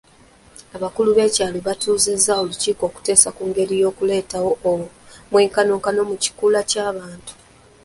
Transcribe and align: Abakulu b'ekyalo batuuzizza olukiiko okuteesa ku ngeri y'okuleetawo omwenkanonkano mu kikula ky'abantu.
Abakulu 0.75 1.09
b'ekyalo 1.17 1.57
batuuzizza 1.67 2.31
olukiiko 2.41 2.83
okuteesa 2.89 3.29
ku 3.35 3.43
ngeri 3.49 3.75
y'okuleetawo 3.81 4.51
omwenkanonkano 4.71 6.01
mu 6.09 6.15
kikula 6.23 6.59
ky'abantu. 6.69 7.31